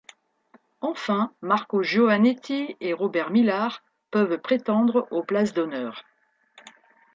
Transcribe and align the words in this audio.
Enfin, 0.81 1.31
Marco 1.43 1.83
Giovannetti 1.83 2.75
et 2.79 2.91
Robert 2.91 3.29
Millar 3.29 3.83
peuvent 4.09 4.39
prétendre 4.39 5.07
aux 5.11 5.23
places 5.23 5.53
d'honneur. 5.53 6.05